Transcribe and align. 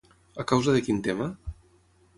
A 0.43 0.45
causa 0.51 0.75
de 0.77 0.81
quin 0.87 1.05
tema? 1.09 1.31